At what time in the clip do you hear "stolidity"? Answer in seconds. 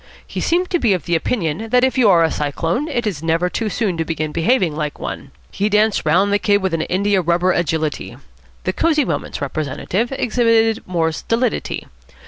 11.11-11.85